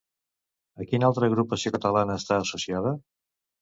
A 0.85 0.87
quina 0.93 1.07
altra 1.11 1.31
agrupació 1.33 1.75
catalana 1.79 2.19
està 2.25 2.43
associada? 2.47 2.99